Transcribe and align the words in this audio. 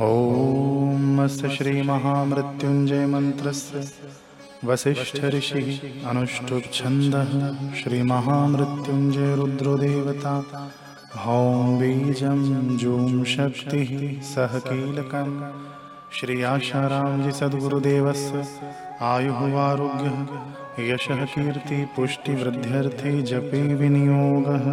ॐ 0.00 1.18
अस्य 1.20 1.48
श्रीमहामृत्युञ्जयमन्त्रस्य 1.54 3.80
वसिष्ठऋषिः 4.68 5.70
अनुष्टुप्छन्दः 6.10 7.32
श्रीमहामृत्युञ्जयरुद्रोदेवता 7.80 10.34
हौं 11.24 11.64
बीजं 11.80 12.44
जूं 12.82 13.24
शक्तिः 13.34 13.90
सह 14.30 14.54
कीलकं 14.68 15.34
श्री 16.20 16.38
आशारामजि 16.52 17.34
सद्गुरुदेवस्य 17.40 18.44
आयुः 19.10 19.42
आरोग्यः 19.66 20.86
यशः 20.92 21.26
कीर्तिपुष्टिवृद्ध्यर्थे 21.34 23.16
जपे 23.32 23.64
विनियोगः 23.82 24.72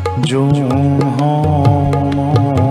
जूं 0.19 0.47
ॐ 1.27 2.70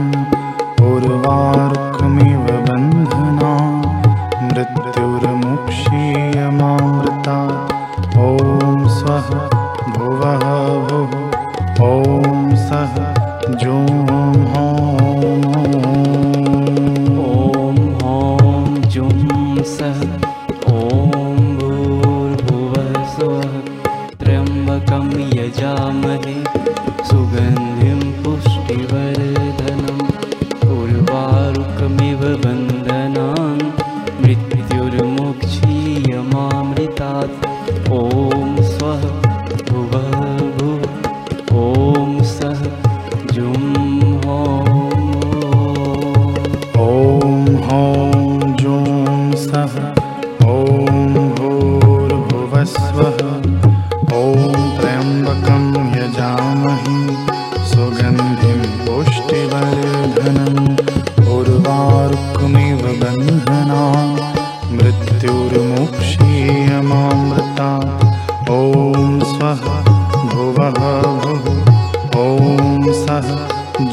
ॐ 72.21 72.91
सः 73.03 73.27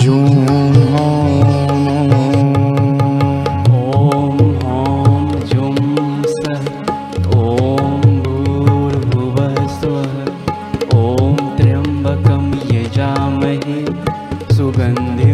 जूं 0.00 0.26
ॐ 1.00 1.38
हौं 4.64 5.40
जुं 5.50 5.74
सः 6.34 6.62
ॐ 7.38 8.04
भूर्भुवः 8.26 9.56
स्वः 9.78 10.14
ॐ 11.00 11.36
त्र्यम्बकं 11.58 12.46
यजामहे 12.74 13.80
सुगन्धिं 14.56 15.27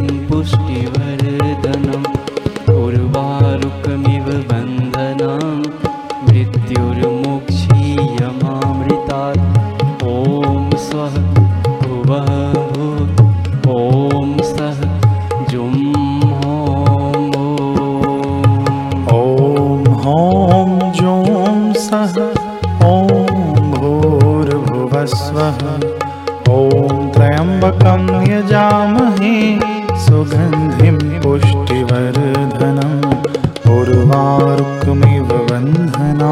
उर्वारुकमिव 33.84 35.30
बन्धना 35.48 36.28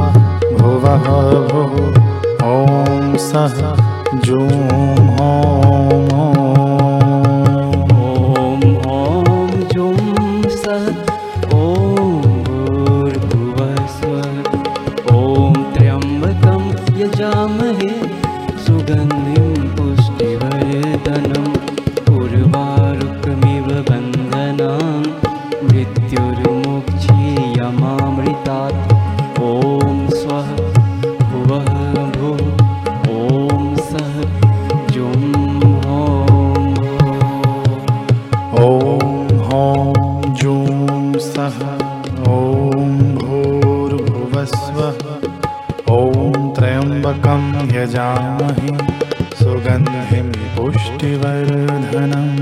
भुवः 0.59 1.07
भुः। 1.51 1.75
ॐ 2.51 2.53
सः 3.27 3.57
जूं 4.25 4.84
यजामहे 47.85 48.71
सुगन्धिं 49.39 50.29
पुष्टिवर्धनम् 50.55 52.39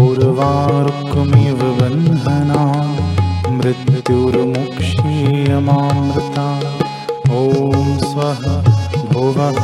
उर्वारुकमिव 0.00 1.60
बन्धना 1.78 2.64
मृत्युर्मुक्षीयमामृता। 3.56 6.46
ॐ 7.40 7.42
स्वः 8.04 8.42
भुवः 9.12 9.60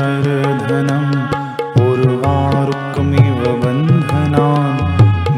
धनं 0.00 1.06
पूर्वारुक्मिव 1.74 3.40
बन्धनान् 3.62 4.80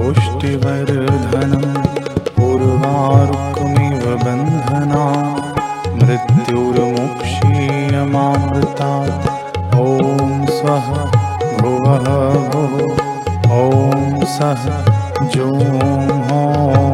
ुष्टिवर्धनम् 0.08 1.76
पूर्वार्मिव 2.36 4.04
बन्धना 4.24 5.04
मृत्युरमुक्षीयमामृता 6.00 8.92
ॐ 9.82 9.84
स्वः 10.58 10.88
भुवः 11.60 12.08
ॐ 13.60 13.62
सः 14.38 14.64
जों 15.36 15.60
हों। 16.30 16.87